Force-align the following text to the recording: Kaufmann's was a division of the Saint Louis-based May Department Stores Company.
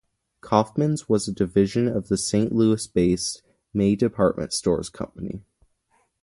Kaufmann's 0.41 1.07
was 1.07 1.27
a 1.27 1.31
division 1.31 1.87
of 1.87 2.07
the 2.07 2.17
Saint 2.17 2.51
Louis-based 2.51 3.43
May 3.71 3.95
Department 3.95 4.51
Stores 4.51 4.89
Company. 4.89 5.43